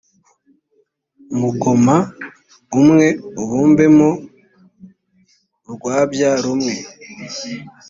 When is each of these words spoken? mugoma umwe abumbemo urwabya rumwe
mugoma 1.39 1.97
umwe 2.79 3.07
abumbemo 3.41 4.09
urwabya 5.69 6.31
rumwe 6.43 6.75